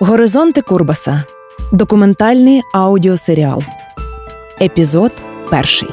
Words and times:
Горизонти 0.00 0.60
Курбаса. 0.60 1.24
Документальний 1.72 2.62
аудіосеріал. 2.72 3.62
Епізод 4.60 5.12
перший. 5.50 5.88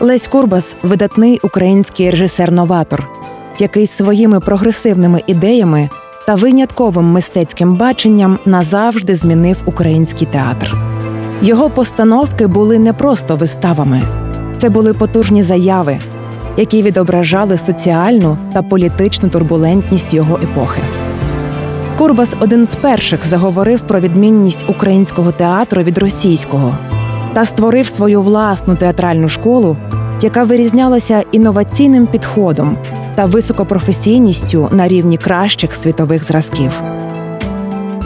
Лесь 0.00 0.26
Курбас 0.26 0.76
видатний 0.82 1.40
український 1.42 2.10
режисер-новатор, 2.10 3.08
який 3.58 3.86
своїми 3.86 4.40
прогресивними 4.40 5.22
ідеями 5.26 5.88
та 6.26 6.34
винятковим 6.34 7.04
мистецьким 7.04 7.74
баченням 7.74 8.38
назавжди 8.44 9.14
змінив 9.14 9.56
український 9.66 10.26
театр. 10.26 10.76
Його 11.42 11.70
постановки 11.70 12.46
були 12.46 12.78
не 12.78 12.92
просто 12.92 13.36
виставами, 13.36 14.02
це 14.58 14.68
були 14.68 14.94
потужні 14.94 15.42
заяви, 15.42 15.98
які 16.56 16.82
відображали 16.82 17.58
соціальну 17.58 18.36
та 18.52 18.62
політичну 18.62 19.28
турбулентність 19.28 20.14
його 20.14 20.38
епохи. 20.42 20.80
Курбас 21.98 22.34
один 22.40 22.66
з 22.66 22.74
перших 22.74 23.26
заговорив 23.26 23.80
про 23.80 24.00
відмінність 24.00 24.64
українського 24.68 25.32
театру 25.32 25.82
від 25.82 25.98
російського 25.98 26.78
та 27.32 27.44
створив 27.44 27.86
свою 27.86 28.22
власну 28.22 28.76
театральну 28.76 29.28
школу, 29.28 29.76
яка 30.22 30.44
вирізнялася 30.44 31.24
інноваційним 31.32 32.06
підходом 32.06 32.76
та 33.14 33.24
високопрофесійністю 33.24 34.68
на 34.72 34.88
рівні 34.88 35.16
кращих 35.16 35.74
світових 35.74 36.24
зразків. 36.24 36.72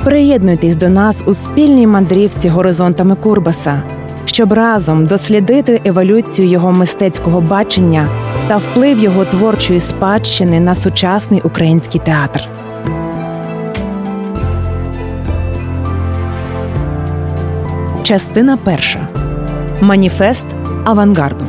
Приєднуйтесь 0.05 0.77
до 0.77 0.89
нас 0.89 1.23
у 1.27 1.35
спільній 1.35 1.87
мандрівці 1.87 2.49
горизонтами 2.49 3.17
Курбаса, 3.17 3.83
щоб 4.25 4.53
разом 4.53 5.07
дослідити 5.07 5.81
еволюцію 5.85 6.49
його 6.49 6.73
мистецького 6.73 7.41
бачення 7.41 8.09
та 8.49 8.57
вплив 8.57 8.99
його 8.99 9.25
творчої 9.25 9.81
спадщини 9.81 10.61
на 10.61 10.75
сучасний 10.75 11.41
український 11.41 12.01
театр. 12.01 12.43
Частина 18.03 18.57
перша. 18.57 19.09
Маніфест 19.81 20.47
авангарду. 20.85 21.45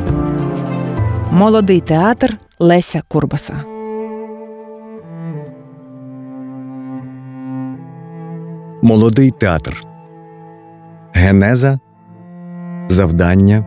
Молодий 1.32 1.80
театр 1.80 2.38
Леся 2.58 3.02
Курбаса. 3.08 3.54
Молодий 8.82 9.30
театр. 9.30 9.82
Генеза. 11.14 11.78
Завдання. 12.88 13.64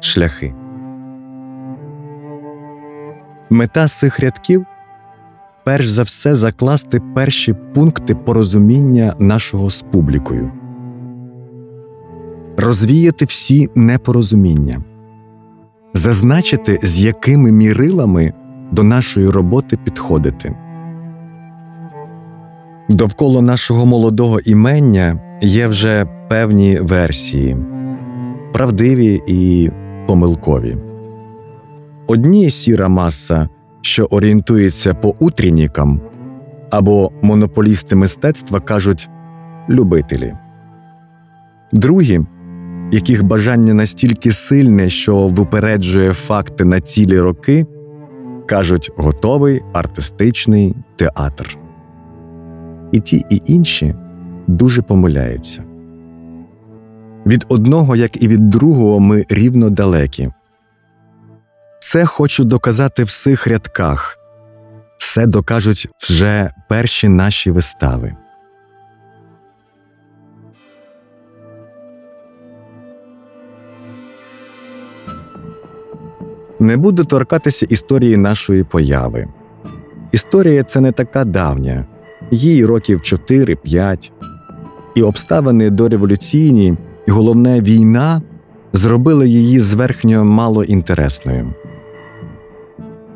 Шляхи. 0.00 0.54
Мета 3.52 3.88
цих 3.88 4.20
рядків 4.20 4.66
перш 5.64 5.88
за 5.88 6.02
все 6.02 6.34
закласти 6.34 7.00
перші 7.14 7.54
пункти 7.74 8.14
порозуміння 8.14 9.14
нашого 9.18 9.70
з 9.70 9.82
публікою, 9.82 10.50
розвіяти 12.56 13.24
всі 13.24 13.68
непорозуміння, 13.74 14.82
зазначити, 15.94 16.78
з 16.82 17.00
якими 17.00 17.52
мірилами 17.52 18.32
до 18.70 18.82
нашої 18.82 19.28
роботи 19.28 19.78
підходити. 19.84 20.56
Довкола 22.88 23.42
нашого 23.42 23.86
молодого 23.86 24.40
імення 24.40 25.20
є 25.42 25.66
вже 25.66 26.06
певні 26.28 26.78
версії, 26.80 27.56
правдиві 28.52 29.22
і 29.26 29.70
помилкові. 30.06 30.91
Одні 32.06 32.50
сіра 32.50 32.88
маса, 32.88 33.48
що 33.80 34.04
орієнтується 34.04 34.94
по 34.94 35.14
утріннікам, 35.18 36.00
або 36.70 37.12
монополісти 37.22 37.96
мистецтва 37.96 38.60
кажуть 38.60 39.10
любителі, 39.70 40.34
другі, 41.72 42.20
яких 42.92 43.24
бажання 43.24 43.74
настільки 43.74 44.32
сильне, 44.32 44.90
що 44.90 45.26
випереджує 45.26 46.12
факти 46.12 46.64
на 46.64 46.80
цілі 46.80 47.20
роки, 47.20 47.66
кажуть 48.46 48.90
готовий 48.96 49.62
артистичний 49.72 50.74
театр. 50.96 51.56
І 52.92 53.00
ті, 53.00 53.24
і 53.30 53.42
інші 53.46 53.94
дуже 54.46 54.82
помиляються. 54.82 55.64
Від 57.26 57.46
одного, 57.48 57.96
як 57.96 58.22
і 58.22 58.28
від 58.28 58.50
другого, 58.50 59.00
ми 59.00 59.24
рівно 59.28 59.70
далекі. 59.70 60.30
Це 61.82 62.06
хочу 62.06 62.44
доказати 62.44 63.04
в 63.04 63.10
цих 63.10 63.46
рядках, 63.46 64.18
все 64.98 65.26
докажуть 65.26 65.88
вже 66.00 66.50
перші 66.68 67.08
наші 67.08 67.50
вистави. 67.50 68.14
Не 76.60 76.76
буду 76.76 77.04
торкатися 77.04 77.66
історії 77.66 78.16
нашої 78.16 78.64
появи. 78.64 79.28
Історія 80.12 80.64
це 80.64 80.80
не 80.80 80.92
така 80.92 81.24
давня, 81.24 81.86
їй 82.30 82.64
років 82.64 82.98
4-5. 82.98 84.10
І 84.94 85.02
обставини 85.02 85.70
дореволюційні, 85.70 86.74
і 87.06 87.10
головне 87.10 87.60
війна 87.60 88.22
зробили 88.72 89.28
її 89.28 89.60
зверхньо 89.60 90.24
малоінтересною. 90.24 91.54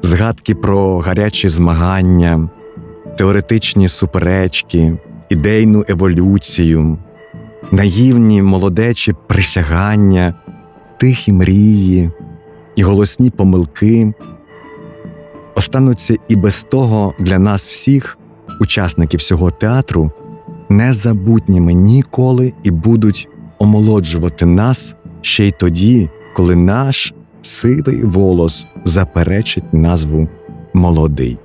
Згадки 0.07 0.55
про 0.55 0.99
гарячі 0.99 1.49
змагання, 1.49 2.49
теоретичні 3.19 3.89
суперечки, 3.89 4.99
ідейну 5.29 5.85
еволюцію, 5.89 6.99
наївні 7.73 8.43
молодечі 8.43 9.15
присягання, 9.27 10.35
тихі 10.97 11.33
мрії 11.33 12.11
і 12.77 12.83
голосні 12.83 13.31
помилки 13.31 14.13
остануться 15.55 16.17
і 16.29 16.37
без 16.37 16.65
того 16.65 17.15
для 17.19 17.39
нас 17.39 17.67
всіх, 17.67 18.19
учасників 18.61 19.21
всього 19.21 19.51
театру, 19.51 20.11
незабутніми 20.69 21.75
ніколи 21.75 22.53
і 22.63 22.71
будуть 22.71 23.29
омолоджувати 23.59 24.47
нас 24.47 24.95
ще 25.21 25.45
й 25.47 25.51
тоді, 25.51 26.11
коли 26.35 26.57
наш 26.57 27.15
сивий 27.47 28.05
волос 28.05 28.67
заперечить 28.85 29.73
назву 29.73 30.29
молодий. 30.73 31.39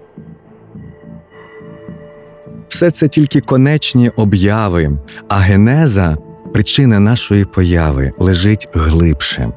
Все 2.67 2.91
це 2.91 3.07
тільки 3.07 3.41
конечні 3.41 4.09
обяви, 4.09 4.97
а 5.27 5.37
генеза, 5.37 6.17
причина 6.53 6.99
нашої 6.99 7.45
появи, 7.45 8.11
лежить 8.19 8.69
глибше. 8.73 9.51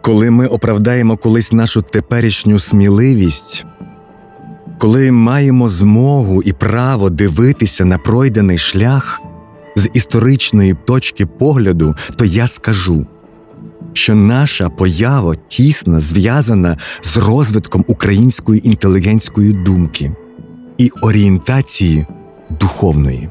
Коли 0.00 0.30
ми 0.30 0.46
оправдаємо 0.46 1.16
колись 1.16 1.52
нашу 1.52 1.82
теперішню 1.82 2.58
сміливість, 2.58 3.66
коли 4.78 5.12
маємо 5.12 5.68
змогу 5.68 6.42
і 6.42 6.52
право 6.52 7.10
дивитися 7.10 7.84
на 7.84 7.98
пройдений 7.98 8.58
шлях 8.58 9.20
з 9.76 9.90
історичної 9.92 10.76
точки 10.84 11.26
погляду, 11.26 11.94
то 12.16 12.24
я 12.24 12.46
скажу 12.46 13.06
що 13.92 14.14
наша 14.14 14.68
поява 14.68 15.34
тісно 15.48 16.00
зв'язана 16.00 16.78
з 17.02 17.16
розвитком 17.16 17.84
української 17.88 18.68
інтелігентської 18.68 19.52
думки 19.52 20.12
і 20.78 20.90
орієнтації 21.02 22.06
духовної. 22.60 23.28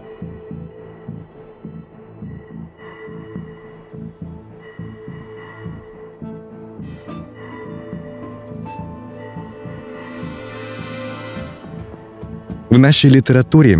В 12.70 12.80
нашій 12.80 13.10
літературі, 13.10 13.80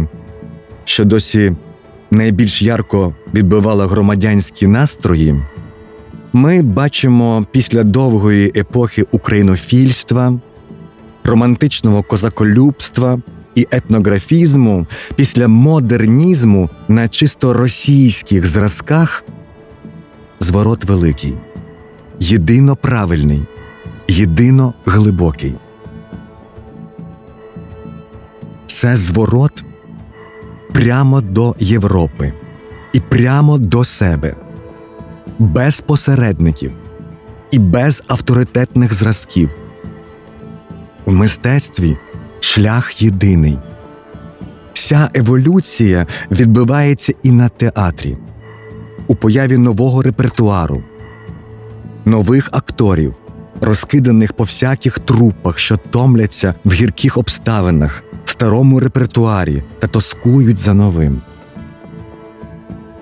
що 0.84 1.06
досі 1.06 1.54
найбільш 2.12 2.62
ярко 2.62 3.16
відбивала 3.34 3.88
громадянські 3.88 4.68
настрої 4.68 5.42
ми 6.34 6.62
бачимо 6.62 7.46
після 7.52 7.84
довгої 7.84 8.52
епохи 8.56 9.06
українофільства, 9.12 10.40
романтичного 11.24 12.04
козаколюбства 12.04 13.20
і 13.56 13.68
етнографізму, 13.72 14.88
після 15.16 15.48
модернізму 15.48 16.70
на 16.88 17.08
чисто 17.08 17.54
російських 17.54 18.46
зразках 18.46 19.24
зворот 20.40 20.86
великий, 20.86 21.34
єдино 22.20 22.76
правильний, 22.76 23.42
єдино 24.08 24.74
глибокий. 24.86 25.54
Це 28.68 28.96
зворот 28.96 29.64
прямо 30.74 31.22
до 31.22 31.56
Європи 31.60 32.34
і 32.94 33.00
прямо 33.00 33.58
до 33.58 33.84
себе 33.84 34.36
без 35.42 35.82
посередників 35.82 36.72
і 37.52 37.60
без 37.60 38.04
авторитетних 38.08 38.94
зразків. 38.94 39.56
В 41.06 41.12
мистецтві 41.12 41.98
шлях 42.40 43.02
єдиний. 43.02 43.58
Ця 44.74 45.10
еволюція 45.14 46.08
відбивається 46.32 47.14
і 47.24 47.32
на 47.32 47.50
театрі, 47.50 48.18
у 49.08 49.16
появі 49.16 49.58
нового 49.58 50.02
репертуару, 50.02 50.84
нових 52.06 52.50
акторів, 52.52 53.16
розкиданих 53.62 54.34
по 54.34 54.44
всяких 54.44 55.00
трупах, 55.00 55.60
що 55.60 55.78
томляться 55.78 56.56
в 56.66 56.74
гірких 56.74 57.18
обставинах, 57.18 58.04
в 58.26 58.32
старому 58.32 58.80
репертуарі 58.80 59.64
та 59.80 59.88
тоскують 59.88 60.60
за 60.60 60.74
новим. 60.74 61.22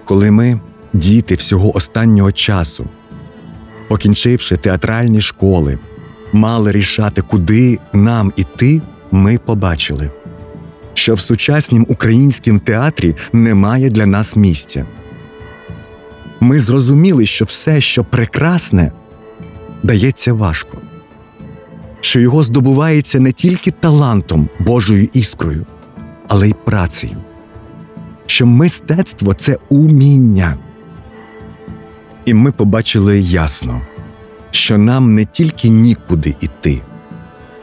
Коли 0.06 0.32
ми, 0.32 0.60
діти 0.94 1.36
всього 1.36 1.76
останнього 1.76 2.32
часу, 2.32 2.86
покінчивши 3.88 4.58
театральні 4.58 5.22
школи, 5.22 5.80
мали 6.34 6.72
рішати, 6.72 7.22
куди 7.22 7.80
нам 7.94 8.34
іти, 8.36 8.82
ми 9.12 9.38
побачили, 9.38 10.12
що 10.94 11.14
в 11.14 11.20
сучаснім 11.20 11.86
українськім 11.90 12.60
театрі 12.60 13.16
немає 13.34 13.90
для 13.90 14.06
нас 14.06 14.36
місця. 14.36 14.86
Ми 16.40 16.60
зрозуміли, 16.60 17.26
що 17.26 17.46
все, 17.46 17.82
що 17.82 18.04
прекрасне, 18.04 18.92
дається 19.84 20.34
важко, 20.34 20.78
що 22.02 22.20
його 22.20 22.44
здобувається 22.44 23.20
не 23.20 23.32
тільки 23.32 23.72
талантом, 23.72 24.50
Божою 24.60 25.10
іскрою, 25.14 25.66
але 26.28 26.50
й 26.50 26.56
працею, 26.66 27.18
що 28.26 28.46
мистецтво 28.46 29.34
це 29.34 29.58
уміння. 29.70 30.58
І 32.30 32.34
ми 32.34 32.52
побачили 32.52 33.20
ясно, 33.20 33.82
що 34.52 34.78
нам 34.78 35.16
не 35.16 35.26
тільки 35.26 35.70
нікуди 35.70 36.36
іти, 36.40 36.82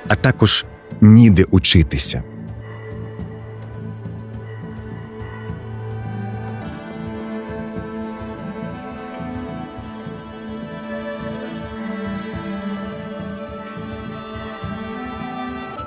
а 0.09 0.15
також 0.15 0.65
ніде 1.01 1.45
учитися. 1.51 2.23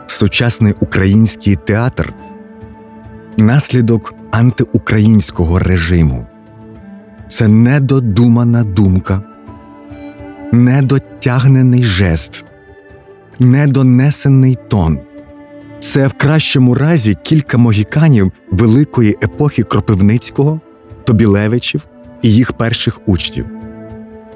Сучасний 0.07 0.73
український 0.79 1.55
театр 1.55 2.13
наслідок 3.37 4.13
антиукраїнського 4.31 5.59
режиму. 5.59 6.28
Це 7.29 7.47
недодумана 7.47 8.63
думка, 8.63 9.21
недотягнений 10.51 11.83
жест, 11.83 12.45
недонесений 13.39 14.57
тон. 14.67 14.99
Це 15.79 16.07
в 16.07 16.13
кращому 16.13 16.75
разі 16.75 17.17
кілька 17.23 17.57
могіканів 17.57 18.31
великої 18.51 19.17
епохи 19.23 19.63
Кропивницького, 19.63 20.59
Тобілевичів 21.03 21.85
і 22.21 22.33
їх 22.33 22.53
перших 22.53 22.99
учнів, 23.05 23.45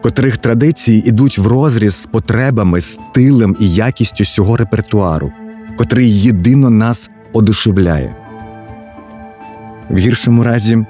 котрих 0.02 0.38
традиції 0.38 1.08
ідуть 1.08 1.38
в 1.38 1.48
розріз 1.48 1.96
з 1.96 2.06
потребами, 2.06 2.82
стилем 2.82 3.58
і 3.60 3.74
якістю 3.74 4.26
цього 4.26 4.58
репертуару, 4.58 5.32
котрий 5.78 6.22
єдино 6.22 6.70
нас 6.70 7.10
одушевляє. 7.34 8.16
В 9.90 9.98
гіршому 9.98 10.44
разі 10.44 10.86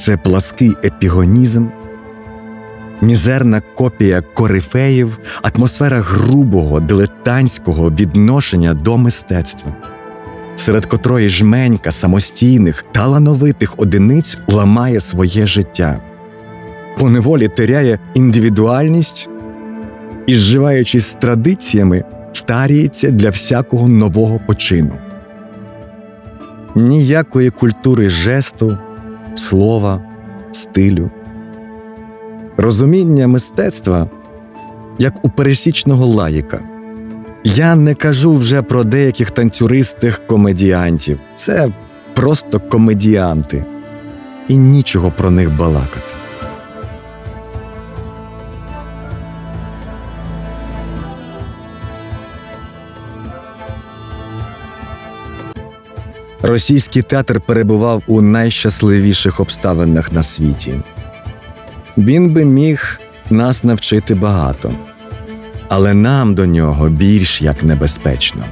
це 0.00 0.16
плаский 0.16 0.76
епігонізм, 0.84 1.66
мізерна 3.00 3.62
копія 3.74 4.22
корифеїв, 4.34 5.18
атмосфера 5.42 6.00
грубого, 6.00 6.80
дилетантського 6.80 7.90
відношення 7.90 8.74
до 8.74 8.98
мистецтва, 8.98 9.72
серед 10.56 10.86
котрої 10.86 11.28
жменька 11.28 11.90
самостійних, 11.90 12.84
талановитих 12.92 13.74
одиниць 13.76 14.38
ламає 14.48 15.00
своє 15.00 15.46
життя, 15.46 16.00
поневолі 16.98 17.48
теряє 17.48 17.98
індивідуальність 18.14 19.28
і, 20.26 20.36
зживаючись 20.36 21.06
з 21.06 21.12
традиціями, 21.12 22.04
старіється 22.32 23.10
для 23.10 23.30
всякого 23.30 23.88
нового 23.88 24.40
почину. 24.46 24.92
Ніякої 26.74 27.50
культури 27.50 28.08
жесту, 28.08 28.78
слова, 29.40 30.02
стилю 30.52 31.10
розуміння 32.56 33.26
мистецтва 33.28 34.10
як 34.98 35.24
у 35.24 35.30
пересічного 35.30 36.06
лаїка. 36.06 36.60
Я 37.44 37.74
не 37.74 37.94
кажу 37.94 38.34
вже 38.34 38.62
про 38.62 38.84
деяких 38.84 39.30
танцюристих 39.30 40.20
комедіантів. 40.26 41.18
Це 41.34 41.68
просто 42.14 42.60
комедіанти, 42.60 43.64
і 44.48 44.56
нічого 44.56 45.12
про 45.16 45.30
них 45.30 45.56
балакати. 45.56 46.19
Російський 56.42 57.02
театр 57.02 57.40
перебував 57.40 58.02
у 58.06 58.22
найщасливіших 58.22 59.40
обставинах 59.40 60.12
на 60.12 60.22
світі. 60.22 60.74
Він 61.96 62.30
би 62.30 62.44
міг 62.44 63.00
нас 63.30 63.64
навчити 63.64 64.14
багато, 64.14 64.72
але 65.68 65.94
нам 65.94 66.34
до 66.34 66.46
нього 66.46 66.88
більш 66.88 67.42
як 67.42 67.62
небезпечно. 67.62 68.44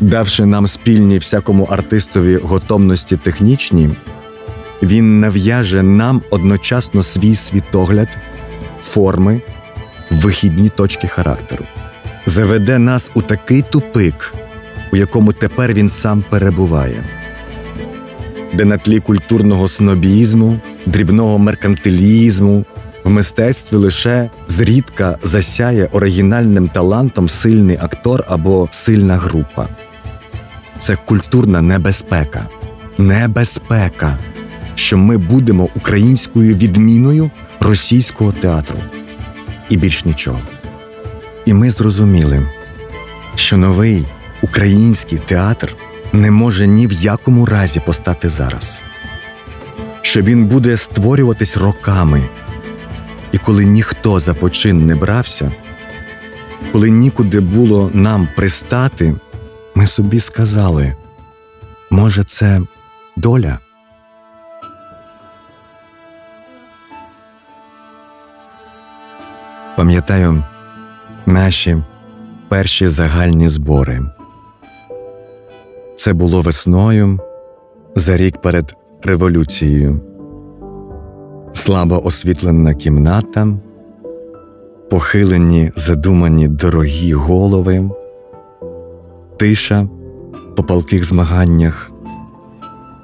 Давши 0.00 0.46
нам 0.46 0.66
спільні 0.66 1.18
всякому 1.18 1.64
артистові 1.64 2.36
готовності 2.36 3.16
технічні, 3.16 3.90
він 4.82 5.20
нав'яже 5.20 5.82
нам 5.82 6.22
одночасно 6.30 7.02
свій 7.02 7.34
світогляд, 7.34 8.08
форми, 8.80 9.40
вихідні 10.10 10.68
точки 10.68 11.08
характеру, 11.08 11.64
заведе 12.26 12.78
нас 12.78 13.10
у 13.14 13.22
такий 13.22 13.62
тупик, 13.62 14.34
у 14.92 14.96
якому 14.96 15.32
тепер 15.32 15.72
він 15.72 15.88
сам 15.88 16.24
перебуває, 16.30 17.04
де 18.54 18.64
на 18.64 18.78
тлі 18.78 19.00
культурного 19.00 19.68
снобізму 19.68 20.60
дрібного 20.86 21.38
меркантилізму, 21.38 22.64
в 23.04 23.10
мистецтві 23.10 23.76
лише 23.76 24.30
зрідка 24.48 25.18
засяє 25.22 25.88
оригінальним 25.92 26.68
талантом 26.68 27.28
сильний 27.28 27.78
актор 27.80 28.24
або 28.28 28.68
сильна 28.70 29.16
група. 29.16 29.68
Це 30.78 30.96
культурна 31.04 31.62
небезпека, 31.62 32.46
небезпека, 32.98 34.18
що 34.74 34.98
ми 34.98 35.16
будемо 35.16 35.68
українською 35.76 36.54
відміною 36.54 37.30
російського 37.60 38.32
театру 38.32 38.78
і 39.68 39.76
більш 39.76 40.04
нічого. 40.04 40.38
І 41.44 41.54
ми 41.54 41.70
зрозуміли, 41.70 42.46
що 43.34 43.56
новий 43.56 44.04
український 44.42 45.18
театр 45.18 45.76
не 46.12 46.30
може 46.30 46.66
ні 46.66 46.86
в 46.86 46.92
якому 46.92 47.46
разі 47.46 47.80
постати 47.80 48.28
зараз 48.28 48.82
що 50.12 50.22
він 50.22 50.46
буде 50.46 50.76
створюватись 50.76 51.56
роками. 51.56 52.28
І 53.32 53.38
коли 53.38 53.64
ніхто 53.64 54.20
за 54.20 54.34
почин 54.34 54.86
не 54.86 54.94
брався, 54.94 55.52
коли 56.72 56.90
нікуди 56.90 57.40
було 57.40 57.90
нам 57.94 58.28
пристати, 58.36 59.14
ми 59.74 59.86
собі 59.86 60.20
сказали, 60.20 60.96
може, 61.90 62.24
це 62.24 62.60
доля? 63.16 63.58
Пам'ятаю 69.76 70.44
наші 71.26 71.76
перші 72.48 72.88
загальні 72.88 73.48
збори. 73.48 74.02
Це 76.02 76.12
було 76.12 76.42
весною 76.42 77.18
за 77.96 78.16
рік 78.16 78.40
перед 78.40 78.74
революцією. 79.02 80.00
Слабо 81.52 82.06
освітлена 82.06 82.74
кімната, 82.74 83.48
похилені 84.90 85.72
задумані 85.76 86.48
дорогі 86.48 87.12
голови, 87.12 87.90
тиша 89.36 89.88
по 90.56 90.62
палких 90.62 91.04
змаганнях, 91.04 91.92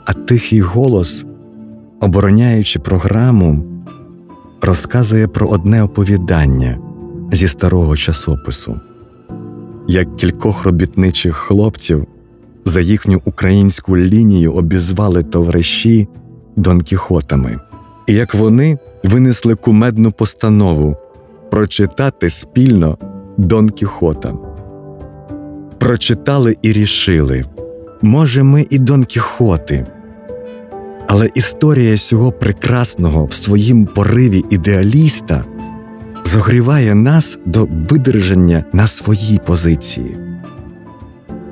а 0.07 0.12
тихий 0.12 0.61
голос, 0.61 1.26
обороняючи 2.00 2.78
програму, 2.78 3.64
розказує 4.62 5.28
про 5.28 5.49
одне 5.49 5.83
оповідання 5.83 6.78
зі 7.33 7.49
старого 7.49 7.97
часопису, 7.97 8.81
як 9.88 10.17
кількох 10.17 10.64
робітничих 10.64 11.37
хлопців 11.37 12.07
за 12.68 12.80
їхню 12.80 13.20
українську 13.25 13.96
лінію 13.96 14.52
обізвали 14.52 15.22
товариші 15.22 16.08
Дон 16.56 16.80
Кіхотами, 16.80 17.60
і 18.06 18.14
як 18.14 18.34
вони 18.34 18.78
винесли 19.04 19.54
кумедну 19.54 20.12
постанову 20.12 20.96
прочитати 21.50 22.30
спільно 22.30 22.98
Дон 23.37 23.70
Кіхота. 23.70 24.34
прочитали 25.78 26.56
і 26.62 26.72
рішили. 26.72 27.44
Може, 28.02 28.42
ми 28.42 28.66
і 28.70 28.78
Дон 28.78 29.04
Кіхоти. 29.04 29.87
Але 31.06 31.30
історія 31.34 31.96
цього 31.96 32.32
прекрасного 32.32 33.25
в 33.25 33.32
своїм 33.32 33.87
пориві 33.87 34.44
ідеаліста 34.50 35.44
зогріває 36.25 36.94
нас 36.94 37.38
до 37.46 37.68
видержання 37.90 38.64
на 38.72 38.87
своїй 38.87 39.40
позиції. 39.46 40.16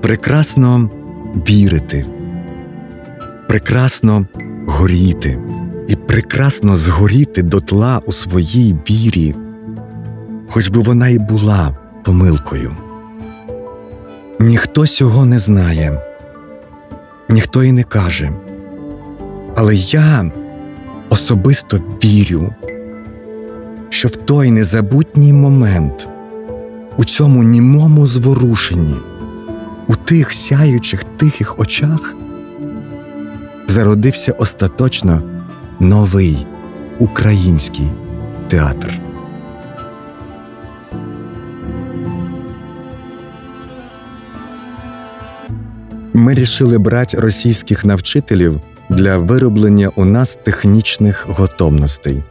Прекрасно 0.00 0.90
вірити, 1.36 2.06
прекрасно 3.48 4.26
горіти 4.66 5.38
і 5.88 5.96
прекрасно 5.96 6.76
згоріти 6.76 7.42
дотла 7.42 8.00
у 8.06 8.12
своїй 8.12 8.76
вірі, 8.90 9.34
хоч 10.48 10.68
би 10.68 10.80
вона 10.80 11.08
і 11.08 11.18
була 11.18 11.76
помилкою. 12.04 12.72
Ніхто 14.40 14.86
цього 14.86 15.26
не 15.26 15.38
знає, 15.38 16.00
ніхто 17.28 17.64
і 17.64 17.72
не 17.72 17.82
каже. 17.82 18.32
Але 19.56 19.74
я 19.74 20.30
особисто 21.08 21.76
вірю, 22.04 22.54
що 23.88 24.08
в 24.08 24.16
той 24.16 24.50
незабутній 24.50 25.32
момент, 25.32 26.08
у 26.96 27.04
цьому 27.04 27.42
німому 27.42 28.06
зворушенні, 28.06 28.96
у 29.88 29.94
тих 29.94 30.32
сяючих 30.32 31.04
тихих 31.04 31.58
очах, 31.58 32.14
зародився 33.66 34.32
остаточно 34.32 35.22
новий 35.80 36.46
український 36.98 37.86
театр. 38.48 38.92
Ми 46.14 46.34
рішили 46.34 46.78
брати 46.78 47.20
російських 47.20 47.84
навчителів 47.84 48.60
для 48.88 49.16
вироблення 49.16 49.90
у 49.96 50.04
нас 50.04 50.38
технічних 50.44 51.26
готовностей, 51.28 52.22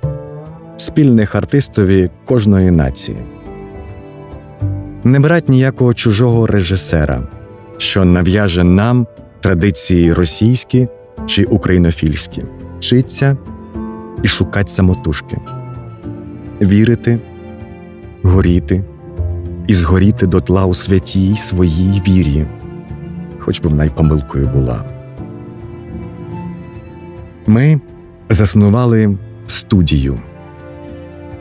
спільних 0.78 1.36
артистові 1.36 2.10
кожної 2.26 2.72
нації. 2.72 3.18
Не 5.04 5.20
брать 5.20 5.50
ніякого 5.50 5.94
чужого 5.94 6.48
режисера, 6.48 7.28
що 7.78 8.06
нав'яже 8.06 8.64
нам 8.64 9.08
традиції 9.40 10.14
російські 10.14 10.88
чи 11.26 11.44
українофільські, 11.44 12.44
вчиться 12.78 13.38
і 14.24 14.28
шукать 14.28 14.70
самотужки, 14.70 15.38
вірити, 16.62 17.20
горіти 18.24 18.84
і 19.68 19.74
згоріти 19.74 20.28
дотла 20.28 20.66
у 20.66 20.74
святій 20.74 21.38
своїй 21.38 22.02
вірі, 22.08 22.46
хоч 23.40 23.62
би 23.62 23.70
вона 23.70 23.86
й 23.86 23.90
помилкою 23.90 24.48
була. 24.48 24.84
Ми 27.48 27.80
заснували 28.30 29.18
студію, 29.48 30.20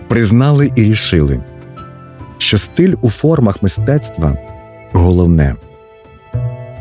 признали 0.08 0.70
і 0.76 0.84
рішили, 0.84 1.40
що 2.38 2.58
стиль 2.58 2.94
у 3.02 3.10
формах 3.10 3.62
мистецтва 3.62 4.38
головне, 4.92 5.54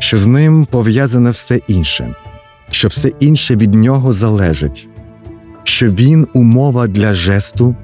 що 0.04 0.16
з 0.16 0.26
ним 0.26 0.66
пов'язане 0.70 1.30
все 1.30 1.56
інше, 1.56 2.14
що 2.70 2.88
все 2.88 3.08
інше 3.08 3.56
від 3.56 3.74
нього 3.74 4.12
залежить, 4.12 4.88
що 5.62 5.88
він 5.88 6.26
умова 6.32 6.86
для 6.86 7.14
жесту, 7.14 7.76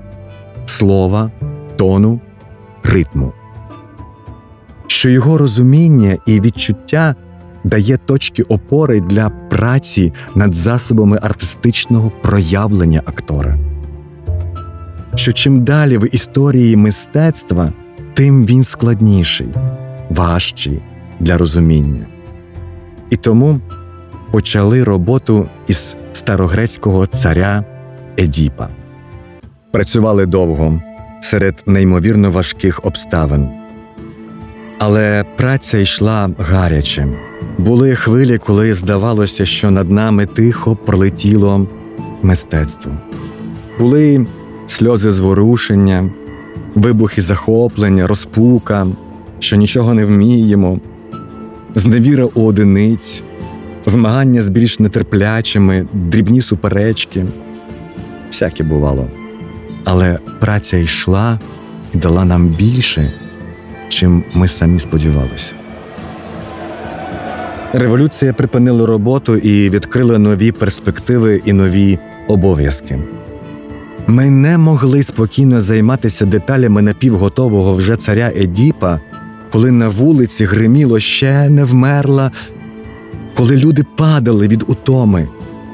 слова, 0.67 1.31
тону, 1.77 2.21
ритму, 2.83 3.33
що 4.87 5.09
його 5.09 5.39
розуміння 5.39 6.17
і 6.27 6.41
відчуття 6.41 7.15
дає 7.65 7.97
точки 7.97 8.43
опори 8.43 9.01
для 9.01 9.31
праці 9.31 10.13
над 10.35 10.55
засобами 10.55 11.19
артистичного 11.23 12.13
проявлення 12.23 13.03
актора. 13.07 13.59
Що 15.15 15.33
чим 15.33 15.65
далі 15.65 15.99
в 15.99 16.15
історії 16.15 16.77
мистецтва, 16.77 17.73
тим 18.15 18.47
він 18.47 18.65
складніший, 18.65 19.49
важчий 20.11 20.81
для 21.21 21.39
розуміння. 21.39 22.07
І 23.11 23.17
тому 23.17 23.61
почали 24.31 24.85
роботу 24.85 25.49
із 25.67 25.97
старогрецького 26.13 27.07
царя 27.07 27.65
Едіпа. 28.19 28.69
Працювали 29.71 30.27
довго 30.27 30.83
серед 31.21 31.63
неймовірно 31.67 32.31
важких 32.31 32.81
обставин. 32.85 33.49
Але 34.79 35.25
праця 35.37 35.79
йшла 35.79 36.31
гаряче. 36.39 37.09
Були 37.59 37.95
хвилі, 37.95 38.39
коли 38.39 38.75
здавалося, 38.75 39.45
що 39.45 39.71
над 39.71 39.91
нами 39.91 40.27
тихо 40.27 40.77
пролетіло 40.77 41.67
мистецтво. 42.23 42.93
Були 43.79 44.27
сльози 44.67 45.13
зворушення, 45.13 46.11
вибухи 46.75 47.23
захоплення, 47.23 48.07
розпука, 48.07 48.87
що 49.39 49.57
нічого 49.57 49.95
не 49.95 50.05
вміємо, 50.05 50.81
зневіра 51.75 52.25
у 52.35 52.47
одиниць, 52.47 53.23
змагання 53.87 54.43
з 54.43 54.51
більш 54.51 54.81
нетерплячими, 54.81 55.87
дрібні 55.93 56.43
суперечки. 56.43 57.25
Всяке 58.31 58.65
бувало. 58.65 59.09
Але 59.85 60.19
праця 60.41 60.77
йшла 60.77 61.41
і 61.95 61.99
дала 61.99 62.25
нам 62.25 62.49
більше, 62.49 63.13
чим 63.89 64.25
ми 64.35 64.49
самі 64.49 64.79
сподівалися. 64.79 65.55
Революція 67.73 68.33
припинила 68.33 68.87
роботу 68.87 69.37
і 69.37 69.71
відкрила 69.71 70.19
нові 70.19 70.53
перспективи 70.53 71.43
і 71.45 71.53
нові 71.53 71.99
обов'язки. 72.29 72.99
Ми 74.07 74.31
не 74.31 74.59
могли 74.59 75.03
спокійно 75.03 75.61
займатися 75.61 76.27
деталями 76.27 76.83
напівготового 76.83 77.75
вже 77.75 77.97
царя 77.97 78.33
Едіпа, 78.37 79.01
коли 79.53 79.71
на 79.71 79.89
вулиці 79.89 80.45
гриміло 80.45 81.01
ще 81.01 81.49
не 81.49 81.65
вмерла, 81.65 82.31
коли 83.37 83.57
люди 83.57 83.85
падали 83.97 84.49
від 84.49 84.65
утоми 84.67 85.29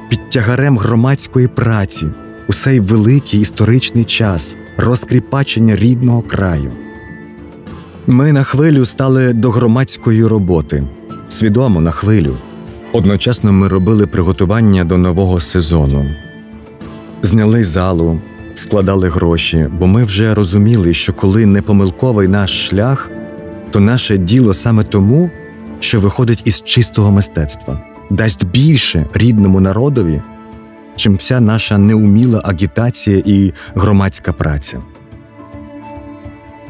під 0.08 0.28
тягарем 0.28 0.78
громадської 0.78 1.48
праці 1.48 2.06
у 2.48 2.52
цей 2.52 2.80
великий 2.80 3.40
історичний 3.40 4.04
час 4.04 4.56
розкріпачення 4.76 5.76
рідного 5.76 6.22
краю. 6.22 6.72
Ми 8.06 8.32
на 8.32 8.44
хвилю 8.44 8.86
стали 8.86 9.32
до 9.32 9.50
громадської 9.50 10.24
роботи 10.24 10.84
свідомо 11.28 11.80
на 11.80 11.90
хвилю. 11.90 12.36
Одночасно 12.92 13.52
ми 13.52 13.68
робили 13.68 14.06
приготування 14.06 14.84
до 14.84 14.98
нового 14.98 15.40
сезону, 15.40 16.10
зняли 17.22 17.64
залу, 17.64 18.20
складали 18.54 19.08
гроші, 19.08 19.68
бо 19.78 19.86
ми 19.86 20.04
вже 20.04 20.34
розуміли, 20.34 20.94
що 20.94 21.12
коли 21.12 21.46
не 21.46 21.62
помилковий 21.62 22.28
наш 22.28 22.68
шлях, 22.68 23.10
то 23.70 23.80
наше 23.80 24.18
діло 24.18 24.54
саме 24.54 24.82
тому, 24.82 25.30
що 25.80 26.00
виходить 26.00 26.42
із 26.44 26.62
чистого 26.62 27.10
мистецтва, 27.10 27.80
дасть 28.10 28.46
більше 28.46 29.06
рідному 29.14 29.60
народові, 29.60 30.22
чим 30.96 31.14
вся 31.14 31.40
наша 31.40 31.78
неуміла 31.78 32.42
агітація 32.44 33.22
і 33.24 33.52
громадська 33.74 34.32
праця. 34.32 34.78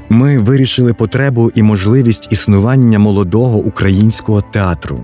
Ми 0.09 0.39
вирішили 0.39 0.95
потребу 0.95 1.51
і 1.55 1.63
можливість 1.63 2.33
існування 2.33 2.99
молодого 2.99 3.59
українського 3.59 4.43
театру, 4.43 5.01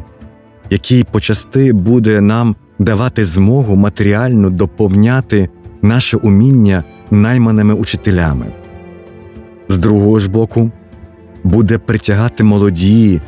який 0.70 1.04
почасти 1.04 1.72
буде 1.72 2.20
нам 2.20 2.56
давати 2.78 3.24
змогу 3.24 3.76
матеріально 3.76 4.50
доповняти 4.50 5.48
наше 5.82 6.16
уміння 6.16 6.84
найманими 7.10 7.74
учителями. 7.74 8.46
З 9.68 9.78
другого 9.78 10.18
ж 10.18 10.30
боку, 10.30 10.70
буде 11.44 11.78
притягати 11.78 12.44
молоді, 12.44 13.20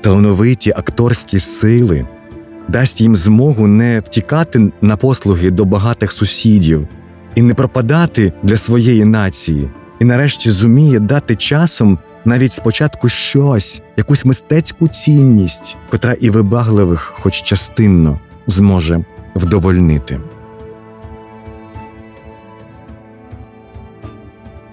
талановиті 0.00 0.72
акторські 0.76 1.38
сили, 1.38 2.06
дасть 2.68 3.00
їм 3.00 3.16
змогу 3.16 3.66
не 3.66 4.00
втікати 4.00 4.72
на 4.80 4.96
послуги 4.96 5.50
до 5.50 5.64
багатих 5.64 6.12
сусідів 6.12 6.88
і 7.34 7.42
не 7.42 7.54
пропадати 7.54 8.32
для 8.42 8.56
своєї 8.56 9.04
нації 9.04 9.68
і 10.00 10.04
нарешті 10.04 10.50
зуміє 10.50 10.98
дати 10.98 11.36
часом 11.36 11.98
навіть 12.24 12.52
спочатку 12.52 13.08
щось, 13.08 13.82
якусь 13.96 14.24
мистецьку 14.24 14.88
цінність, 14.88 15.76
котра 15.90 16.12
і 16.12 16.30
вибагливих, 16.30 17.12
хоч 17.16 17.42
частинно, 17.42 18.20
зможе 18.46 19.04
вдовольнити. 19.34 20.20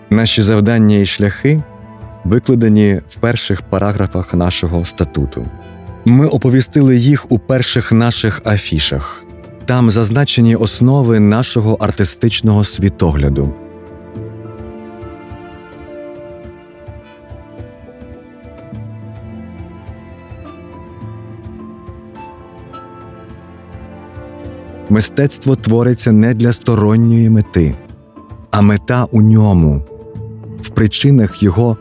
Наші 0.10 0.42
завдання 0.42 0.96
і 0.96 1.06
шляхи 1.06 1.62
викладені 2.30 3.02
в 3.10 3.16
перших 3.16 3.62
параграфах 3.62 4.34
нашого 4.34 4.86
статуту. 4.86 5.46
Ми 6.06 6.28
оповістили 6.28 6.98
їх 6.98 7.32
у 7.32 7.40
перших 7.40 7.92
наших 7.92 8.42
афішах. 8.46 9.24
Там 9.66 9.92
зазначені 9.92 10.56
основи 10.56 11.20
нашого 11.20 11.74
артистичного 11.74 12.64
світогляду. 12.64 13.54
Мистецтво 24.90 25.56
твориться 25.56 26.12
не 26.12 26.34
для 26.34 26.52
сторонньої 26.52 27.30
мети, 27.30 27.76
а 28.52 28.62
мета 28.62 29.08
у 29.12 29.22
ньому, 29.22 29.82
в 30.62 30.70
причинах 30.70 31.44
його 31.44 31.78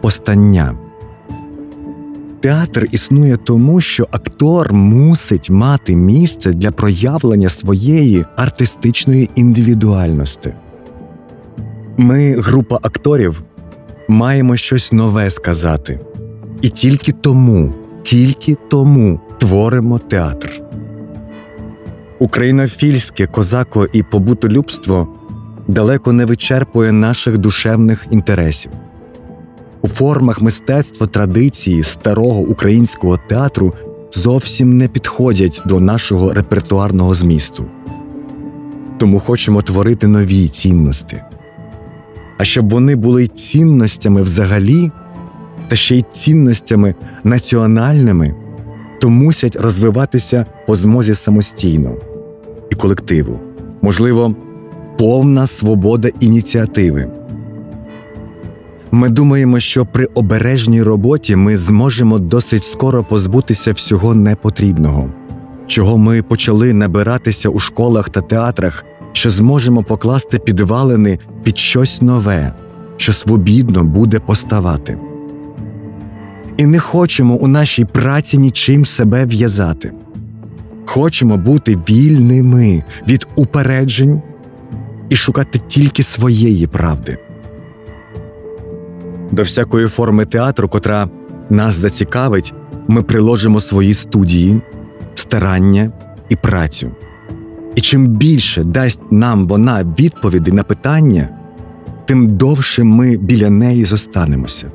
постання. 0.00 0.76
Театр 2.40 2.88
існує 2.90 3.36
тому, 3.36 3.80
що 3.80 4.08
актор 4.10 4.72
мусить 4.72 5.50
мати 5.50 5.96
місце 5.96 6.52
для 6.52 6.70
проявлення 6.70 7.48
своєї 7.48 8.24
артистичної 8.36 9.30
індивідуальності. 9.34 10.52
Ми, 11.96 12.34
група 12.34 12.78
акторів, 12.82 13.42
маємо 14.08 14.56
щось 14.56 14.92
нове 14.92 15.30
сказати. 15.30 16.00
І 16.62 16.68
тільки 16.68 17.12
тому, 17.12 17.74
тільки 18.02 18.56
тому 18.70 19.20
творимо 19.38 19.98
театр. 19.98 20.62
Українофільське 22.18 23.26
козако 23.26 23.86
і 23.92 24.02
побутолюбство 24.02 25.08
далеко 25.68 26.12
не 26.12 26.24
вичерпує 26.24 26.92
наших 26.92 27.38
душевних 27.38 28.06
інтересів. 28.10 28.72
У 29.82 29.88
формах 29.88 30.42
мистецтва 30.42 31.06
традиції 31.06 31.82
старого 31.82 32.40
українського 32.40 33.18
театру 33.28 33.74
зовсім 34.12 34.78
не 34.78 34.88
підходять 34.88 35.62
до 35.66 35.80
нашого 35.80 36.32
репертуарного 36.32 37.14
змісту. 37.14 37.64
Тому 38.98 39.18
хочемо 39.18 39.62
творити 39.62 40.06
нові 40.06 40.48
цінності. 40.48 41.22
А 42.38 42.44
щоб 42.44 42.70
вони 42.70 42.96
були 42.96 43.28
цінностями 43.28 44.22
взагалі, 44.22 44.90
та 45.68 45.76
ще 45.76 45.96
й 45.96 46.04
цінностями 46.12 46.94
національними, 47.24 48.34
то 49.00 49.10
мусять 49.10 49.56
розвиватися 49.56 50.46
по 50.66 50.76
змозі 50.76 51.14
самостійно 51.14 51.94
і 52.70 52.74
колективу, 52.74 53.40
можливо, 53.82 54.34
повна 54.98 55.46
свобода 55.46 56.08
ініціативи. 56.20 57.19
Ми 58.92 59.08
думаємо, 59.08 59.60
що 59.60 59.86
при 59.86 60.04
обережній 60.04 60.82
роботі 60.82 61.36
ми 61.36 61.56
зможемо 61.56 62.18
досить 62.18 62.64
скоро 62.64 63.04
позбутися 63.04 63.72
всього 63.72 64.14
непотрібного, 64.14 65.10
чого 65.66 65.98
ми 65.98 66.22
почали 66.22 66.72
набиратися 66.72 67.48
у 67.48 67.58
школах 67.58 68.08
та 68.08 68.20
театрах, 68.20 68.84
що 69.12 69.30
зможемо 69.30 69.82
покласти 69.82 70.38
підвалини 70.38 71.18
під 71.42 71.58
щось 71.58 72.02
нове, 72.02 72.54
що 72.96 73.12
свобідно 73.12 73.84
буде 73.84 74.18
поставати. 74.18 74.98
І 76.56 76.66
не 76.66 76.78
хочемо 76.78 77.34
у 77.34 77.46
нашій 77.46 77.84
праці 77.84 78.38
нічим 78.38 78.84
себе 78.84 79.26
в'язати. 79.26 79.92
Хочемо 80.86 81.36
бути 81.36 81.76
вільними 81.76 82.84
від 83.08 83.26
упереджень 83.36 84.22
і 85.08 85.16
шукати 85.16 85.60
тільки 85.68 86.02
своєї 86.02 86.66
правди. 86.66 87.18
До 89.32 89.42
всякої 89.42 89.86
форми 89.86 90.24
театру, 90.24 90.68
котра 90.68 91.08
нас 91.50 91.74
зацікавить, 91.74 92.54
ми 92.88 93.02
приложимо 93.02 93.60
свої 93.60 93.94
студії, 93.94 94.60
старання 95.14 95.92
і 96.28 96.36
працю. 96.36 96.90
І 97.74 97.80
чим 97.80 98.06
більше 98.06 98.64
дасть 98.64 99.00
нам 99.10 99.46
вона 99.48 99.84
відповіді 99.98 100.52
на 100.52 100.62
питання, 100.62 101.28
тим 102.04 102.28
довше 102.28 102.84
ми 102.84 103.16
біля 103.16 103.50
неї 103.50 103.84
зостанемося. 103.84 104.66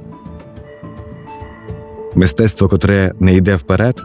Мистецтво, 2.15 2.67
котре 2.67 3.13
не 3.19 3.35
йде 3.35 3.55
вперед, 3.55 4.01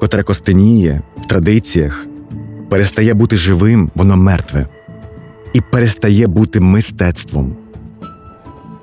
котре 0.00 0.22
костеніє 0.22 1.02
в 1.16 1.26
традиціях, 1.26 2.06
перестає 2.68 3.14
бути 3.14 3.36
живим, 3.36 3.90
воно 3.94 4.16
мертве, 4.16 4.66
і 5.52 5.60
перестає 5.60 6.26
бути 6.26 6.60
мистецтвом. 6.60 7.56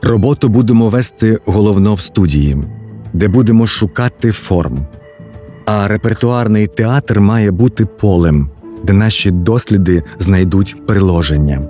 Роботу 0.04 0.50
будемо 0.50 0.90
вести 0.90 1.40
головно 1.46 1.94
в 1.94 2.00
студії, 2.00 2.58
де 3.14 3.28
будемо 3.28 3.68
шукати 3.68 4.32
форм. 4.32 4.80
А 5.66 5.88
репертуарний 5.88 6.68
театр 6.68 7.20
має 7.20 7.52
бути 7.52 7.86
полем, 7.86 8.50
де 8.84 8.94
наші 8.94 9.32
досліди 9.32 10.04
знайдуть 10.20 10.88
приложення. 10.88 11.62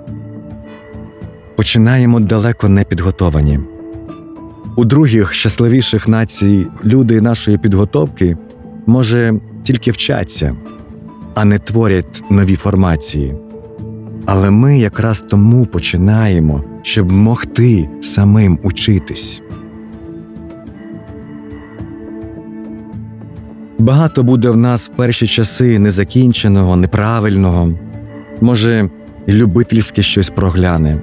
Починаємо 1.56 2.20
далеко 2.20 2.68
не 2.68 2.84
підготовані. 2.84 3.60
У 4.76 4.84
других 4.84 5.32
щасливіших 5.32 6.08
націй 6.08 6.66
люди 6.84 7.20
нашої 7.20 7.58
підготовки 7.58 8.36
може 8.86 9.40
тільки 9.62 9.90
вчаться, 9.90 10.56
а 11.34 11.44
не 11.44 11.58
творять 11.58 12.24
нові 12.30 12.56
формації. 12.56 13.34
Але 14.26 14.50
ми 14.50 14.78
якраз 14.78 15.22
тому 15.22 15.66
починаємо, 15.66 16.64
щоб 16.84 17.12
могти 17.12 17.88
самим 18.00 18.58
учитись. 18.62 19.42
Багато 23.78 24.22
буде 24.22 24.50
в 24.50 24.56
нас 24.56 24.90
в 24.90 24.96
перші 24.96 25.26
часи 25.26 25.78
незакінченого, 25.78 26.76
неправильного, 26.76 27.72
може, 28.40 28.90
любительське 29.28 30.02
щось 30.02 30.30
прогляне. 30.30 31.02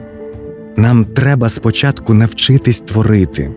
Нам 0.78 1.06
треба 1.06 1.50
спочатку 1.50 2.14
навчитись 2.14 2.80
творити 2.80 3.52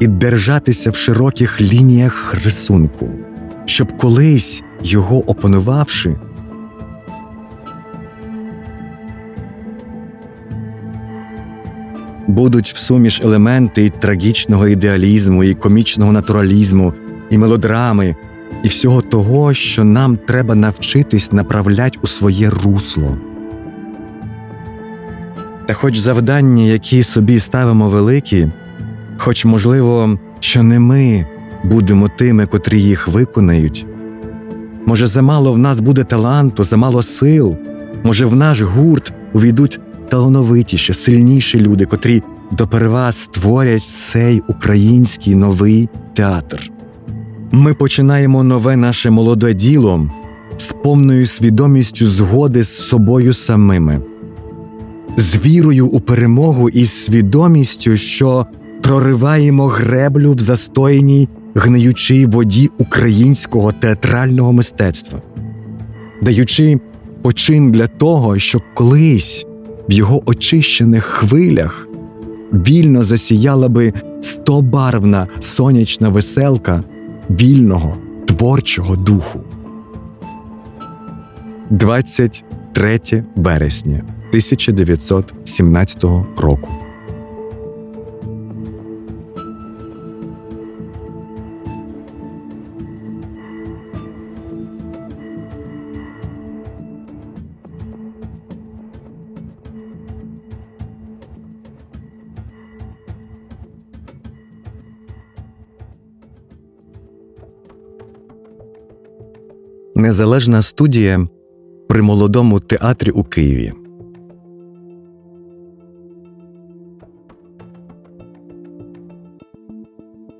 і 0.00 0.06
держатися 0.06 0.90
в 0.90 0.96
широких 0.96 1.60
лініях 1.60 2.34
рисунку, 2.44 3.08
щоб 3.64 3.96
колись 3.96 4.62
його 4.82 5.30
опанувавши, 5.30 6.16
будуть 12.36 12.72
в 12.72 12.78
суміш 12.78 13.20
елементи 13.24 13.84
і 13.84 13.90
трагічного 13.90 14.68
ідеалізму, 14.68 15.44
і 15.44 15.54
комічного 15.54 16.12
натуралізму, 16.12 16.92
і 17.30 17.38
мелодрами, 17.38 18.16
і 18.62 18.68
всього 18.68 19.02
того, 19.02 19.54
що 19.54 19.84
нам 19.84 20.16
треба 20.16 20.54
навчитись 20.54 21.32
направлять 21.32 21.98
у 22.02 22.06
своє 22.06 22.50
русло. 22.50 23.16
Та 25.66 25.74
хоч 25.74 25.98
завдання, 25.98 26.62
які 26.62 27.02
собі 27.02 27.38
ставимо 27.38 27.88
великі, 27.88 28.48
хоч, 29.16 29.44
можливо, 29.44 30.18
що 30.40 30.62
не 30.62 30.78
ми 30.78 31.26
будемо 31.64 32.08
тими, 32.08 32.46
котрі 32.46 32.82
їх 32.82 33.08
виконають, 33.08 33.86
може, 34.86 35.06
замало 35.06 35.52
в 35.52 35.58
нас 35.58 35.80
буде 35.80 36.04
таланту, 36.04 36.64
замало 36.64 37.02
сил, 37.02 37.56
може, 38.02 38.26
в 38.26 38.36
наш 38.36 38.62
гурт 38.62 39.12
увійдуть 39.32 39.80
талановитіші, 40.08 40.92
сильніші 40.92 41.60
люди, 41.60 41.84
котрі 41.84 42.22
доперва 42.52 43.12
створять 43.12 43.84
цей 43.84 44.42
український 44.48 45.34
новий 45.34 45.88
театр. 46.14 46.70
Ми 47.52 47.74
починаємо 47.74 48.42
нове 48.42 48.76
наше 48.76 49.10
молоде 49.10 49.54
діло 49.54 50.10
з 50.56 50.72
повною 50.72 51.26
свідомістю 51.26 52.06
згоди 52.06 52.64
з 52.64 52.78
собою 52.78 53.32
самими, 53.32 54.00
з 55.16 55.46
вірою 55.46 55.86
у 55.86 56.00
перемогу 56.00 56.68
і 56.68 56.86
свідомістю, 56.86 57.96
що 57.96 58.46
прориваємо 58.82 59.66
греблю 59.66 60.32
в 60.32 60.38
застояній 60.38 61.28
гниючій 61.54 62.26
воді 62.26 62.70
українського 62.78 63.72
театрального 63.72 64.52
мистецтва, 64.52 65.22
даючи 66.22 66.80
почин 67.22 67.72
для 67.72 67.86
того, 67.86 68.38
щоб 68.38 68.62
колись 68.74 69.46
в 69.88 69.92
його 69.92 70.22
очищених 70.26 71.04
хвилях 71.04 71.88
вільно 72.52 73.02
засіяла 73.02 73.68
би 73.68 73.92
стобарвна 74.20 75.26
сонячна 75.40 76.08
веселка 76.08 76.84
вільного 77.30 77.96
творчого 78.26 78.96
духу. 78.96 79.40
23 81.70 83.24
березня 83.36 84.02
1917 84.30 86.04
року. 86.36 86.85
Незалежна 110.06 110.62
студія 110.62 111.28
при 111.88 112.02
молодому 112.02 112.60
театрі 112.60 113.10
у 113.10 113.24
Києві. 113.24 113.72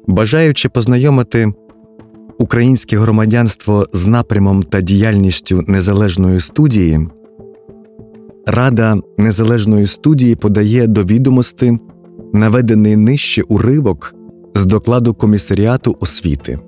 Бажаючи 0.06 0.68
познайомити 0.68 1.52
Українське 2.38 2.98
громадянство 2.98 3.86
з 3.92 4.06
напрямом 4.06 4.62
та 4.62 4.80
діяльністю 4.80 5.64
незалежної 5.66 6.40
студії 6.40 7.08
Рада 8.46 8.96
незалежної 9.18 9.86
студії 9.86 10.36
подає 10.36 10.86
до 10.86 11.02
відомости 11.02 11.78
наведений 12.32 12.96
нижче 12.96 13.42
уривок 13.42 14.14
з 14.54 14.66
докладу 14.66 15.14
комісаріату 15.14 15.96
освіти. 16.00 16.58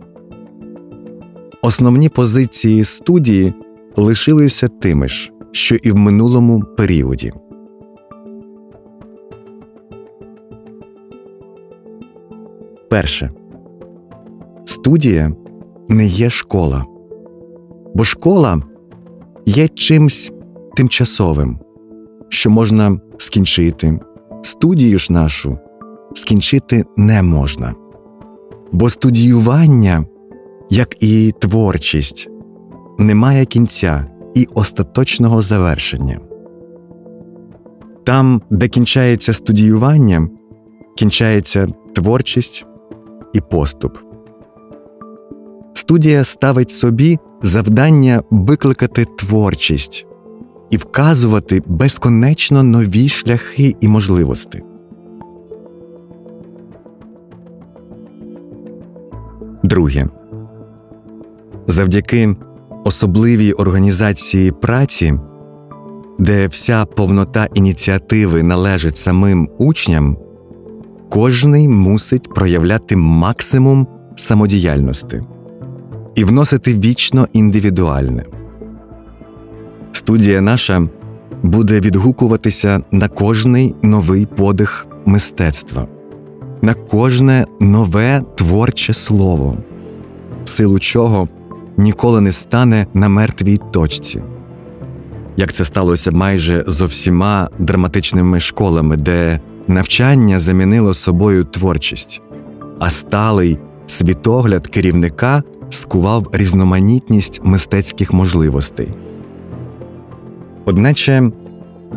Основні 1.63 2.09
позиції 2.09 2.85
студії 2.85 3.55
лишилися 3.97 4.69
тими 4.69 5.09
ж, 5.09 5.33
що 5.53 5.75
і 5.75 5.91
в 5.91 5.97
минулому 5.97 6.61
періоді. 6.61 7.33
Перше 12.91 13.31
студія 14.65 15.33
не 15.89 16.07
є 16.07 16.31
школа, 16.31 16.85
бо 17.95 18.05
школа 18.05 18.63
є 19.47 19.69
чимсь 19.69 20.33
тимчасовим, 20.77 21.59
що 22.29 22.51
можна 22.51 23.01
скінчити. 23.19 24.01
Студію 24.43 24.99
ж 24.99 25.13
нашу 25.13 25.59
скінчити 26.15 26.85
не 26.97 27.23
можна, 27.23 27.75
бо 28.73 28.91
студіювання, 28.91 30.05
як 30.71 31.03
і 31.03 31.33
творчість, 31.39 32.29
не 32.99 33.15
має 33.15 33.45
кінця 33.45 34.07
і 34.35 34.47
остаточного 34.55 35.43
завершення. 35.43 36.19
Там, 38.05 38.43
де 38.51 38.69
кінчається 38.69 39.33
студіювання, 39.33 40.29
кінчається 40.97 41.69
творчість 41.95 42.67
і 43.33 43.41
поступ. 43.41 43.99
Студія 45.75 46.25
ставить 46.25 46.71
собі 46.71 47.19
завдання 47.43 48.23
викликати 48.31 49.05
творчість 49.19 50.07
і 50.71 50.77
вказувати 50.77 51.63
безконечно 51.67 52.63
нові 52.63 53.09
шляхи 53.09 53.77
і 53.81 53.89
можливості. 53.89 54.63
Друге 59.63 60.09
завдяки 61.69 62.37
особливій 62.85 63.53
організації 63.53 64.51
праці, 64.51 65.15
де 66.19 66.47
вся 66.47 66.85
повнота 66.85 67.49
ініціативи 67.55 68.43
належить 68.43 68.97
самим 68.97 69.49
учням, 69.59 70.17
кожний 71.11 71.69
мусить 71.69 72.35
проявляти 72.35 72.97
максимум 72.97 73.87
самодіяльності 74.17 75.23
і 76.15 76.25
вносити 76.25 76.75
вічно 76.75 77.29
індивідуальне. 77.33 78.25
Студія 79.93 80.41
наша 80.41 80.89
буде 81.43 81.81
відгукуватися 81.81 82.81
на 82.91 83.09
кожний 83.09 83.75
новий 83.83 84.27
подих 84.27 84.87
мистецтва, 85.07 85.87
на 86.63 86.75
кожне 86.75 87.47
нове 87.61 88.23
творче 88.37 88.95
слово, 88.95 89.57
в 90.45 90.49
силу 90.49 90.79
чого 90.79 91.29
ніколи 91.79 92.21
не 92.21 92.33
стане 92.33 92.87
на 92.95 93.09
мертвій 93.09 93.59
точці. 93.71 94.23
Як 95.37 95.53
це 95.53 95.65
сталося 95.65 96.11
майже 96.11 96.65
зо 96.67 96.87
всіма 96.87 97.49
драматичними 97.59 98.41
школами, 98.41 98.97
де 98.97 99.41
навчання 99.69 100.39
замінило 100.39 100.95
собою 100.95 101.45
творчість, 101.45 102.23
а 102.79 102.91
сталий 102.91 103.59
світогляд 103.87 104.67
керівника 104.67 105.43
скував 105.71 106.27
різноманітність 106.33 107.41
мистецьких 107.45 108.13
можливостей. 108.13 108.89
Одначе 110.65 111.31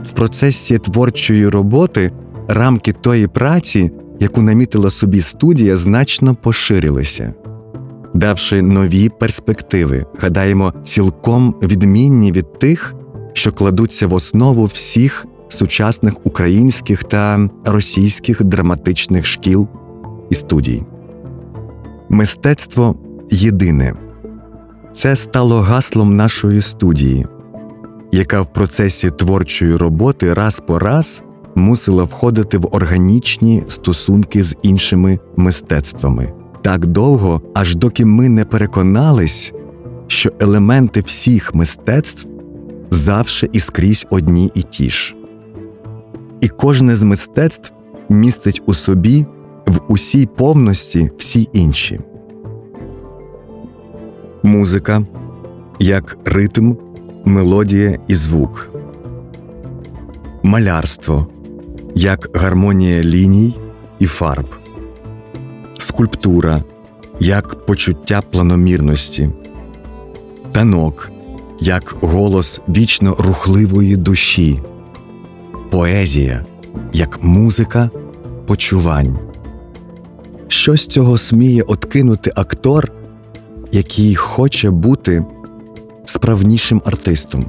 в 0.04 0.12
процесі 0.12 0.78
творчої 0.78 1.48
роботи 1.48 2.12
рамки 2.48 2.94
тої 2.94 3.28
праці, 3.28 3.92
яку 4.20 4.42
намітила 4.42 4.90
собі 4.90 5.22
студія, 5.22 5.76
значно 5.76 6.36
поширилися, 6.36 7.34
давши 8.14 8.62
нові 8.62 9.10
перспективи, 9.10 10.06
гадаємо, 10.20 10.74
цілком 10.84 11.56
відмінні 11.64 12.32
від 12.32 12.60
тих, 12.60 12.96
що 13.34 13.52
кладуться 13.52 14.08
в 14.08 14.14
основу 14.14 14.66
всіх 14.66 15.26
сучасних 15.50 16.26
українських 16.26 17.04
та 17.04 17.50
російських 17.66 18.44
драматичних 18.44 19.26
шкіл 19.26 19.68
і 20.30 20.36
студій. 20.36 20.84
Мистецтво 22.10 22.96
єдине. 23.30 23.94
Це 24.94 25.16
стало 25.16 25.62
гаслом 25.62 26.16
нашої 26.16 26.62
студії 26.62 27.26
яка 28.12 28.42
в 28.42 28.54
процесі 28.54 29.10
творчої 29.10 29.76
роботи 29.76 30.34
раз 30.34 30.60
по 30.60 30.80
раз 30.80 31.24
мусила 31.56 32.04
входити 32.04 32.58
в 32.58 32.76
органічні 32.76 33.64
стосунки 33.68 34.44
з 34.44 34.58
іншими 34.62 35.20
мистецтвами 35.36 36.34
так 36.62 36.86
довго, 36.86 37.42
аж 37.54 37.76
доки 37.76 38.06
ми 38.06 38.30
не 38.30 38.46
переконались, 38.46 39.54
що 40.08 40.32
елементи 40.40 41.02
всіх 41.02 41.56
мистецтв 41.56 42.28
завше 42.92 43.50
і 43.52 43.60
скрізь 43.60 44.08
одні 44.10 44.52
і 44.56 44.62
ті 44.62 44.90
ж. 44.90 45.16
І 46.42 46.48
кожне 46.48 46.96
з 46.96 47.04
мистецтв 47.04 47.74
містить 48.10 48.62
у 48.66 48.74
собі 48.74 49.26
в 49.68 49.80
усій 49.88 50.26
повності 50.26 51.12
всі 51.18 51.50
інші. 51.54 52.00
Музика 54.44 55.06
як 55.80 56.18
ритм 56.26 56.74
мелодія 57.26 58.00
і 58.08 58.16
звук, 58.16 58.70
малярство 60.44 61.28
як 61.96 62.30
гармонія 62.34 63.04
ліній 63.04 63.56
і 64.00 64.06
фарб, 64.06 64.46
скульптура 65.82 66.64
як 67.20 67.66
почуття 67.66 68.22
планомірності, 68.32 69.30
танок 70.52 71.12
як 71.60 71.96
голос 72.02 72.62
вічно 72.70 73.16
рухливої 73.20 73.96
душі, 73.96 74.60
поезія 75.70 76.46
як 76.94 77.24
музика 77.24 77.90
почувань. 78.46 79.20
Що 80.48 80.76
з 80.76 80.86
цього 80.86 81.18
сміє 81.18 81.64
откинути 81.64 82.32
актор, 82.36 82.92
який 83.72 84.16
хоче 84.16 84.70
бути 84.70 85.26
справнішим 86.06 86.82
артистом. 86.86 87.46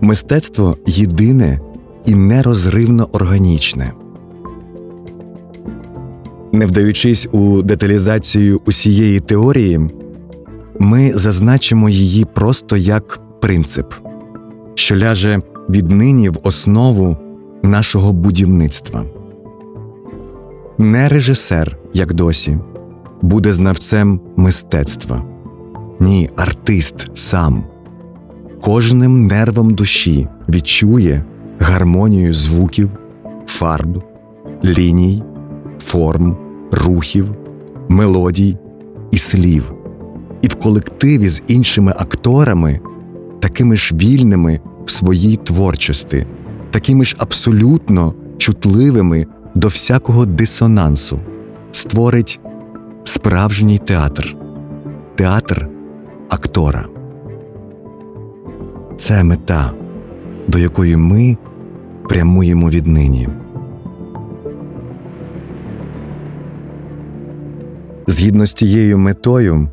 Мистецтво 0.00 0.76
єдине 0.86 1.60
і 2.04 2.14
нерозривно 2.14 3.08
органічне. 3.12 3.92
Не 6.52 6.66
вдаючись 6.66 7.28
у 7.32 7.62
деталізацію 7.62 8.60
усієї 8.66 9.20
теорії, 9.20 9.80
ми 10.78 11.12
зазначимо 11.14 11.88
її 11.88 12.24
просто 12.24 12.76
як 12.76 13.20
принцип, 13.40 13.94
що 14.74 14.96
ляже 14.96 15.42
віднині 15.70 16.28
в 16.28 16.38
основу 16.42 17.16
нашого 17.62 18.12
будівництва. 18.12 19.04
Не 20.78 21.08
режисер, 21.08 21.78
як 21.92 22.14
досі, 22.14 22.58
буде 23.22 23.52
знавцем 23.52 24.20
мистецтва. 24.36 25.24
Ні, 26.00 26.30
артист 26.36 27.10
сам 27.14 27.64
кожним 28.62 29.26
нервом 29.26 29.74
душі 29.74 30.28
відчує 30.48 31.24
гармонію 31.58 32.34
звуків, 32.34 32.90
фарб, 33.46 34.02
ліній, 34.64 35.22
форм, 35.78 36.36
рухів, 36.72 37.30
мелодій 37.88 38.56
і 39.10 39.18
слів, 39.18 39.72
і 40.42 40.48
в 40.48 40.54
колективі 40.54 41.28
з 41.28 41.42
іншими 41.46 41.94
акторами, 41.98 42.80
такими 43.40 43.76
ж 43.76 43.94
вільними 43.94 44.60
в 44.86 44.90
своїй 44.90 45.36
творчості, 45.36 46.26
такими 46.70 47.04
ж 47.04 47.16
абсолютно 47.18 48.14
чутливими 48.38 49.26
до 49.54 49.68
всякого 49.68 50.26
дисонансу, 50.26 51.20
створить 51.72 52.40
справжній 53.04 53.78
театр. 53.78 54.36
Театр 55.14 55.68
актора. 56.28 56.86
Це 58.98 59.24
мета, 59.24 59.72
до 60.48 60.58
якої 60.58 60.96
ми 60.96 61.36
прямуємо 62.08 62.70
віднині. 62.70 63.28
Згідно 68.12 68.46
з 68.46 68.52
тією 68.52 68.98
метою, 68.98 69.68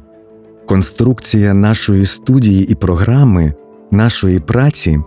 конструкція 0.68 1.54
нашої 1.54 2.06
студії 2.06 2.72
і 2.72 2.76
програми, 2.76 3.54
нашої 3.92 4.40
праці 4.40 5.00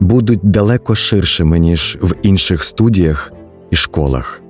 будуть 0.00 0.40
далеко 0.42 0.94
ширшими, 0.94 1.58
ніж 1.58 1.98
в 2.02 2.14
інших 2.22 2.64
студіях 2.64 3.32
і 3.70 3.76
школах. 3.76 4.42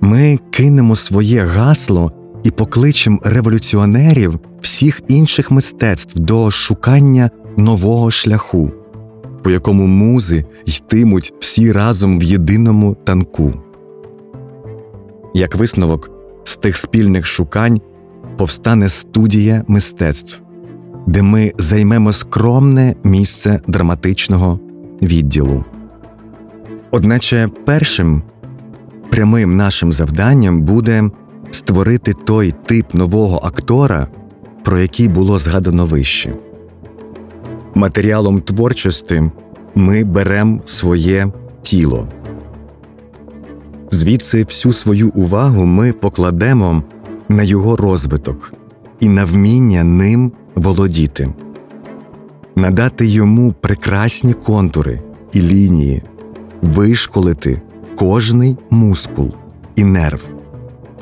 Ми 0.00 0.38
кинемо 0.50 0.96
своє 0.96 1.44
гасло 1.44 2.12
і 2.44 2.50
покличем 2.50 3.20
революціонерів 3.24 4.38
всіх 4.60 5.00
інших 5.08 5.50
мистецтв 5.50 6.18
до 6.18 6.50
шукання 6.50 7.30
нового 7.56 8.10
шляху, 8.10 8.70
по 9.42 9.50
якому 9.50 9.86
музи 9.86 10.44
йтимуть 10.66 11.34
всі 11.40 11.72
разом 11.72 12.18
в 12.18 12.22
єдиному 12.22 12.96
танку. 13.04 13.52
Як 15.34 15.54
висновок 15.54 16.19
з 16.44 16.56
тих 16.56 16.76
спільних 16.76 17.26
шукань 17.26 17.80
повстане 18.36 18.88
студія 18.88 19.64
мистецтв, 19.68 20.40
де 21.06 21.22
ми 21.22 21.52
займемо 21.58 22.12
скромне 22.12 22.94
місце 23.04 23.60
драматичного 23.68 24.60
відділу. 25.02 25.64
Одначе 26.90 27.48
першим 27.64 28.22
прямим 29.10 29.56
нашим 29.56 29.92
завданням 29.92 30.62
буде 30.62 31.10
створити 31.50 32.12
той 32.12 32.54
тип 32.66 32.94
нового 32.94 33.40
актора, 33.42 34.08
про 34.64 34.78
який 34.78 35.08
було 35.08 35.38
згадано 35.38 35.84
вище. 35.84 36.34
Матеріалом 37.74 38.40
творчості 38.40 39.22
ми 39.74 40.04
беремо 40.04 40.60
своє 40.64 41.32
тіло. 41.62 42.08
Звідси 44.00 44.44
всю 44.44 44.72
свою 44.72 45.08
увагу 45.08 45.64
ми 45.64 45.92
покладемо 45.92 46.82
на 47.28 47.42
його 47.42 47.76
розвиток 47.76 48.52
і 49.00 49.08
на 49.08 49.24
вміння 49.24 49.84
ним 49.84 50.32
володіти, 50.54 51.28
надати 52.56 53.06
йому 53.06 53.54
прекрасні 53.60 54.32
контури 54.32 55.02
і 55.32 55.42
лінії, 55.42 56.02
вишколити 56.62 57.62
кожний 57.96 58.56
мускул 58.70 59.30
і 59.76 59.84
нерв, 59.84 60.28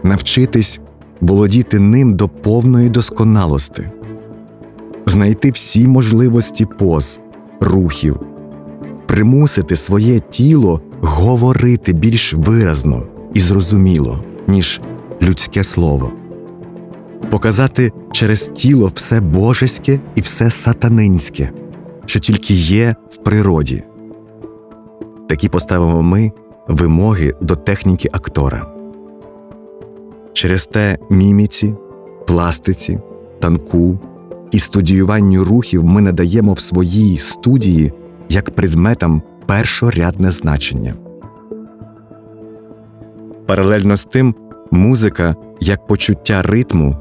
навчитись 0.03 0.81
володіти 1.21 1.79
ним 1.79 2.15
до 2.15 2.29
повної 2.29 2.89
досконалости, 2.89 3.91
знайти 5.07 5.51
всі 5.51 5.89
можливості 5.89 6.67
поз, 6.79 7.21
рухів, 7.61 8.21
примусити 9.07 9.77
своє 9.77 10.21
тіло 10.21 10.81
говорити 11.01 11.93
більш 11.93 12.35
виразно 12.35 13.03
і 13.35 13.41
зрозуміло, 13.41 14.25
ніж 14.49 14.81
людське 15.23 15.65
слово, 15.65 16.13
показати 17.31 17.93
через 18.13 18.51
тіло 18.55 18.91
все 18.95 19.21
божеське 19.21 20.01
і 20.15 20.21
все 20.21 20.51
сатанинське, 20.51 21.51
що 22.07 22.21
тільки 22.21 22.55
є 22.55 22.95
в 23.11 23.17
природі. 23.17 23.83
Такі 25.29 25.49
поставимо 25.49 26.03
ми 26.03 26.33
вимоги 26.69 27.35
до 27.41 27.57
техніки 27.57 28.09
актора. 28.13 28.67
Через 30.33 30.67
те 30.67 30.99
міміці, 31.11 31.75
пластиці, 32.27 32.99
танку 33.41 33.99
і 34.51 34.59
студіюванню 34.59 35.45
рухів 35.45 35.85
ми 35.85 36.01
надаємо 36.01 36.53
в 36.53 36.61
своїй 36.61 37.19
студії 37.19 37.93
як 38.29 38.51
предметам 38.51 39.23
першорядне 39.49 40.31
значення. 40.31 40.95
Паралельно 43.47 43.97
з 43.97 44.05
тим, 44.05 44.35
музика 44.71 45.37
як 45.61 45.87
почуття 45.87 46.43
ритму, 46.43 46.97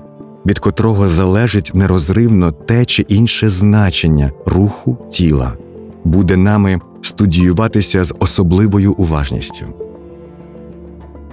від 0.45 0.59
котрого 0.59 1.07
залежить 1.07 1.71
нерозривно 1.73 2.51
те 2.51 2.85
чи 2.85 3.01
інше 3.01 3.49
значення 3.49 4.31
руху 4.45 4.97
тіла, 5.11 5.53
буде 6.03 6.37
нами 6.37 6.79
студіюватися 7.01 8.03
з 8.03 8.13
особливою 8.19 8.93
уважністю. 8.93 9.65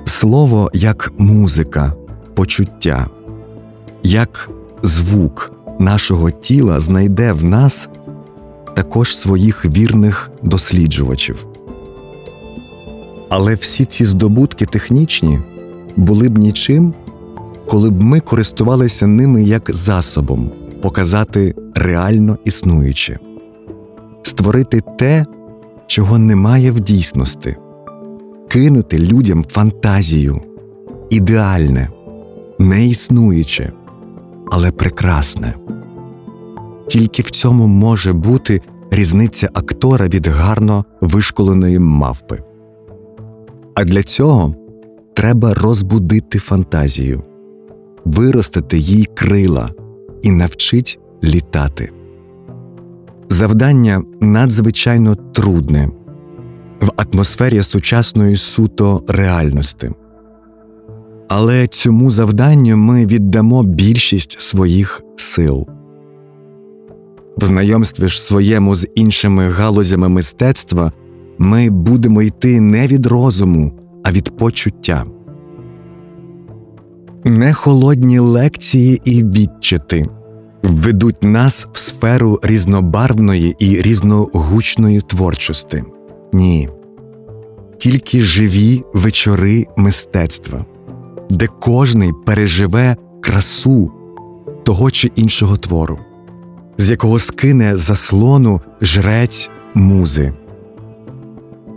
Слово 0.05 0.71
як 0.75 1.13
музика, 1.19 1.93
почуття, 2.35 3.07
як 4.03 4.51
звук 4.83 5.53
нашого 5.79 6.31
тіла 6.31 6.81
знайде 6.81 7.33
в 7.33 7.45
нас 7.45 7.89
також 8.75 9.17
своїх 9.17 9.65
вірних 9.65 10.31
досліджувачів. 10.43 11.47
Але 13.29 13.55
всі 13.55 13.85
ці 13.85 14.05
здобутки 14.05 14.67
технічні 14.67 15.41
були 15.97 16.29
б 16.29 16.39
нічим, 16.39 16.95
коли 17.67 17.91
б 17.91 18.03
ми 18.03 18.21
користувалися 18.21 19.07
ними 19.07 19.43
як 19.43 19.71
засобом 19.75 20.51
показати 20.83 21.55
реально 21.75 22.39
існуюче, 22.45 23.19
створити 24.23 24.83
те, 24.99 25.27
чого 25.87 26.19
немає 26.19 26.71
в 26.71 26.81
дійсності, 26.81 27.57
кинути 28.49 28.99
людям 28.99 29.45
фантазію, 29.45 30.41
ідеальне, 31.11 31.91
неіснуюче, 32.59 33.73
але 34.51 34.73
прекрасне. 34.73 35.55
Тільки 36.95 37.23
в 37.23 37.31
цьому 37.31 37.67
може 37.67 38.13
бути 38.13 38.61
різниця 38.91 39.51
актора 39.55 40.09
від 40.09 40.27
гарно 40.27 40.85
вишколеної 41.01 41.79
мавпи. 41.79 42.43
А 43.75 43.85
для 43.85 44.03
цього 44.03 44.55
треба 45.15 45.55
розбудити 45.55 46.39
фантазію, 46.39 47.23
виростити 48.05 48.79
їй 48.79 49.09
крила 49.15 49.71
і 50.23 50.31
навчить 50.31 50.99
літати. 51.25 51.91
Завдання 53.29 54.03
надзвичайно 54.21 55.15
трудне 55.15 55.89
в 56.81 56.91
атмосфері 56.97 57.63
сучасної 57.63 58.37
суто 58.37 59.03
реальності. 59.09 59.91
Але 61.29 61.67
цьому 61.67 62.11
завданню 62.11 62.77
ми 62.77 63.07
віддамо 63.07 63.63
більшість 63.63 64.41
своїх 64.41 65.03
сил. 65.17 65.67
В 67.37 67.45
знайомстві 67.45 68.09
ж 68.09 68.23
своєму 68.23 68.75
з 68.75 68.89
іншими 68.95 69.49
галузями 69.49 70.09
мистецтва 70.09 70.93
ми 71.39 71.71
будемо 71.71 72.23
йти 72.23 72.61
не 72.61 72.87
від 72.87 73.07
розуму, 73.07 73.73
а 74.05 74.13
від 74.13 74.37
почуття. 74.37 75.05
Не 77.25 77.53
холодні 77.53 78.19
лекції 78.19 79.01
і 79.05 79.25
відчити 79.25 80.05
введуть 80.63 81.23
нас 81.23 81.69
в 81.73 81.79
сферу 81.79 82.39
різнобарвної 82.43 83.57
і 83.59 83.83
різногучної 83.83 85.01
творчості. 85.01 85.85
Ні, 86.33 86.69
тільки 87.79 88.21
живі 88.21 88.83
вечори 88.95 89.67
мистецтва, 89.77 90.65
де 91.31 91.47
кожний 91.47 92.13
переживе 92.27 92.97
красу 93.21 93.91
того 94.65 94.91
чи 94.91 95.11
іншого 95.17 95.57
твору, 95.57 95.99
з 96.79 96.91
якого 96.91 97.19
скине 97.19 97.77
заслону 97.77 98.61
жрець 98.81 99.51
музи. 99.75 100.33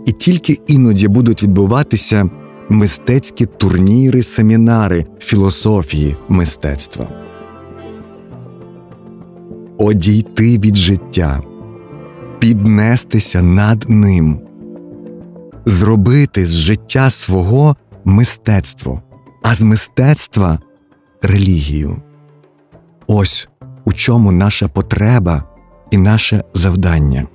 І 0.06 0.12
тільки 0.12 0.60
іноді 0.66 1.08
будуть 1.08 1.42
відбуватися 1.42 2.30
мистецькі 2.68 3.46
турніри, 3.46 4.22
семінари 4.22 5.06
філософії 5.18 6.16
мистецтва 6.28 7.08
одійти 9.78 10.58
від 10.58 10.76
життя, 10.76 11.42
піднестися 12.38 13.42
над 13.42 13.90
ним, 13.90 14.40
зробити 15.66 16.46
з 16.46 16.54
життя 16.54 17.10
свого 17.10 17.76
мистецтво, 18.04 19.02
а 19.42 19.54
з 19.54 19.62
мистецтва 19.62 20.58
релігію. 21.22 21.96
Ось 23.06 23.47
у 23.88 23.92
чому 23.92 24.32
наша 24.32 24.68
потреба 24.68 25.44
і 25.90 25.96
наше 25.96 26.44
завдання. 26.54 27.26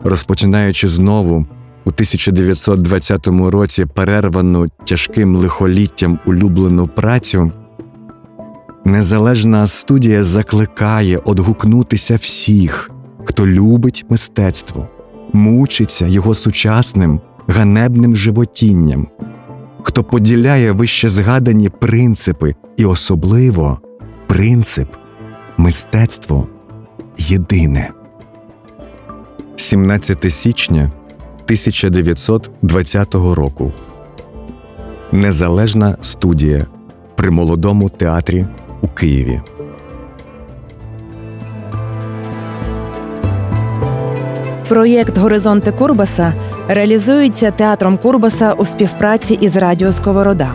Розпочинаючи 0.00 0.88
знову 0.88 1.46
у 1.84 1.90
1920 1.90 3.26
році 3.26 3.84
перервану 3.84 4.68
тяжким 4.84 5.36
лихоліттям 5.36 6.18
улюблену 6.26 6.88
працю. 6.88 7.52
Незалежна 8.84 9.66
студія 9.66 10.22
закликає 10.22 11.18
одгукнутися 11.18 12.16
всіх, 12.16 12.90
хто 13.24 13.46
любить 13.46 14.04
мистецтво, 14.10 14.88
мучиться 15.32 16.06
його 16.06 16.34
сучасним 16.34 17.20
ганебним 17.46 18.16
животінням, 18.16 19.08
хто 19.86 20.04
поділяє 20.04 20.72
вище 20.72 21.08
згадані 21.08 21.68
принципи 21.68 22.54
і 22.76 22.84
особливо 22.84 23.78
принцип 24.26 24.88
мистецтво 25.56 26.48
єдине. 27.18 27.90
17 29.56 30.32
січня 30.32 30.82
1920 31.44 33.14
року. 33.14 33.72
Незалежна 35.12 35.96
студія 36.00 36.66
при 37.14 37.30
молодому 37.30 37.88
театрі 37.88 38.46
у 38.80 38.88
Києві. 38.88 39.40
Проєкт 44.68 45.18
Горизонти 45.18 45.72
Курбаса 45.72 46.32
реалізується 46.68 47.50
театром 47.50 47.98
Курбаса 47.98 48.52
у 48.52 48.64
співпраці 48.64 49.38
із 49.40 49.56
Радіо 49.56 49.92
Сковорода. 49.92 50.52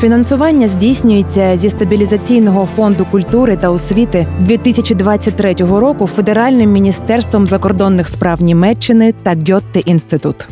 Фінансування 0.00 0.68
здійснюється 0.68 1.56
зі 1.56 1.70
стабілізаційного 1.70 2.66
фонду 2.76 3.06
культури 3.10 3.56
та 3.56 3.70
освіти 3.70 4.26
2023 4.40 5.54
року 5.54 6.06
Федеральним 6.06 6.72
міністерством 6.72 7.46
закордонних 7.46 8.08
справ 8.08 8.42
Німеччини 8.42 9.12
та 9.22 9.34
Гьотте 9.48 9.80
інститут. 9.80 10.48